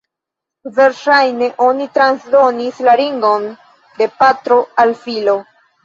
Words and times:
Verŝajne 0.77 1.49
oni 1.67 1.87
transdonis 1.99 2.83
la 2.91 2.99
ringon 3.05 3.49
de 4.03 4.13
patro 4.19 4.63
al 4.87 5.01
filo. 5.09 5.43